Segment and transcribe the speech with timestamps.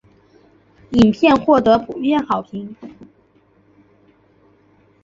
[0.93, 2.75] 影片获得普遍好评。